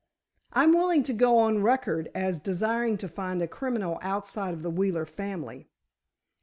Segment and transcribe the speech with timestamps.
[0.51, 4.71] I'm willing to go on record as desiring to find a criminal outside of the
[4.71, 5.69] Wheeler family.